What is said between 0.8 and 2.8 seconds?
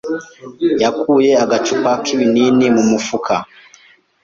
yakuye agacupa k'ibinini